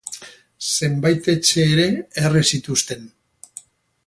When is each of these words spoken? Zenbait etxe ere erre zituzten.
Zenbait 0.75 1.29
etxe 1.35 1.67
ere 1.75 1.87
erre 2.23 2.45
zituzten. 2.55 3.09